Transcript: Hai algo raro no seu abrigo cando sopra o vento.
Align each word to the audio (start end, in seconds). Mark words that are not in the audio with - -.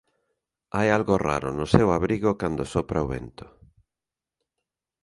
Hai 0.75 0.87
algo 0.97 1.15
raro 1.27 1.49
no 1.57 1.65
seu 1.73 1.87
abrigo 1.97 2.29
cando 2.41 2.63
sopra 2.73 3.05
o 3.05 3.09
vento. 3.13 3.45